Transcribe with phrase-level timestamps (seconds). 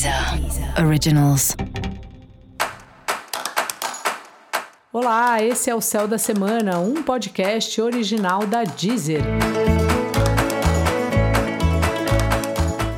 [0.00, 1.54] Deezer Originals.
[4.90, 9.20] Olá, esse é o Céu da Semana, um podcast original da Deezer.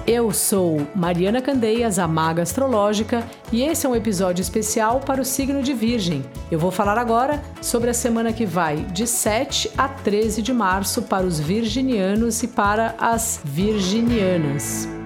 [0.06, 5.24] Eu sou Mariana Candeias, a Maga Astrológica, e esse é um episódio especial para o
[5.24, 6.24] signo de Virgem.
[6.52, 11.02] Eu vou falar agora sobre a semana que vai de 7 a 13 de março
[11.02, 15.01] para os virginianos e para as virginianas.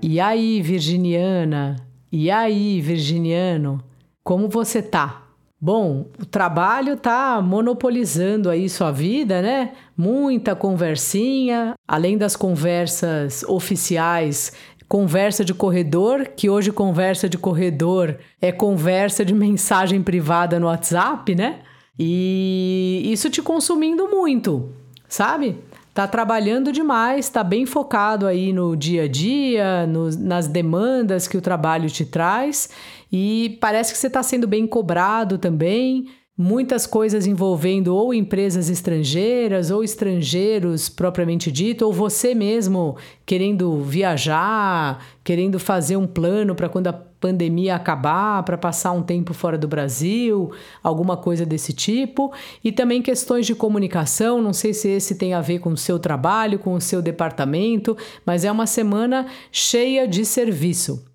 [0.00, 1.76] E aí, virginiana?
[2.10, 3.82] E aí, virginiano?
[4.22, 5.24] Como você tá?
[5.60, 9.72] Bom, o trabalho tá monopolizando aí sua vida, né?
[9.96, 14.52] Muita conversinha, além das conversas oficiais,
[14.88, 21.34] conversa de corredor, que hoje conversa de corredor é conversa de mensagem privada no WhatsApp,
[21.34, 21.58] né?
[21.98, 24.70] E isso te consumindo muito,
[25.08, 25.56] sabe?
[25.98, 31.36] Tá trabalhando demais, tá bem focado aí no dia a dia, no, nas demandas que
[31.36, 32.70] o trabalho te traz
[33.10, 36.06] e parece que você está sendo bem cobrado também.
[36.40, 45.04] Muitas coisas envolvendo ou empresas estrangeiras ou estrangeiros propriamente dito, ou você mesmo querendo viajar,
[45.24, 49.66] querendo fazer um plano para quando a pandemia acabar, para passar um tempo fora do
[49.66, 52.32] Brasil, alguma coisa desse tipo.
[52.62, 55.98] E também questões de comunicação, não sei se esse tem a ver com o seu
[55.98, 61.07] trabalho, com o seu departamento, mas é uma semana cheia de serviço.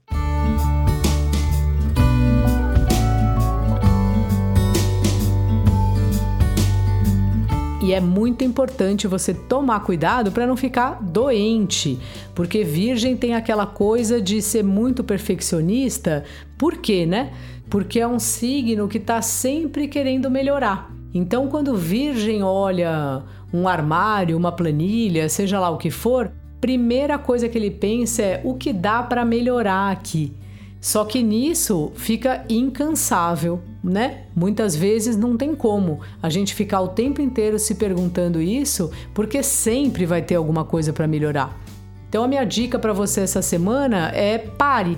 [7.84, 12.00] E é muito importante você tomar cuidado para não ficar doente,
[12.34, 16.24] porque Virgem tem aquela coisa de ser muito perfeccionista.
[16.58, 17.34] Por quê, né?
[17.70, 20.90] Porque é um signo que está sempre querendo melhorar.
[21.14, 23.22] Então, quando Virgem olha
[23.54, 28.42] um armário, uma planilha, seja lá o que for, primeira coisa que ele pensa é
[28.46, 30.32] o que dá para melhorar aqui.
[30.80, 34.22] Só que nisso fica incansável, né?
[34.36, 39.44] Muitas vezes não tem como a gente ficar o tempo inteiro se perguntando isso, porque
[39.44, 41.60] sempre vai ter alguma coisa para melhorar.
[42.08, 44.98] Então a minha dica para você essa semana é pare.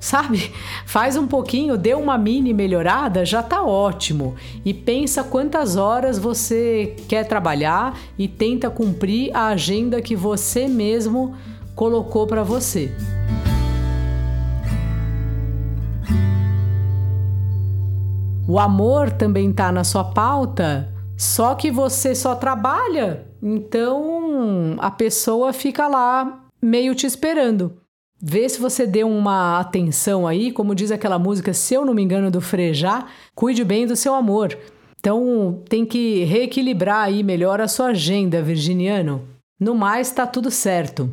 [0.00, 0.52] Sabe?
[0.86, 4.36] Faz um pouquinho, dê uma mini melhorada, já tá ótimo.
[4.64, 11.34] E pensa quantas horas você quer trabalhar e tenta cumprir a agenda que você mesmo
[11.74, 12.92] colocou para você.
[18.48, 25.52] O amor também está na sua pauta, só que você só trabalha, então a pessoa
[25.52, 27.76] fica lá meio te esperando.
[28.18, 32.02] Vê se você deu uma atenção aí, como diz aquela música, se eu não me
[32.02, 33.04] engano, do Frejá,
[33.34, 34.58] cuide bem do seu amor.
[34.98, 39.28] Então tem que reequilibrar aí melhor a sua agenda, virginiano.
[39.60, 41.12] No mais, está tudo certo.